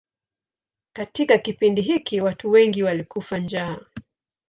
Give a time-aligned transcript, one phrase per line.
[0.95, 3.77] Katika kipindi hiki watu wengi walikufa njaa.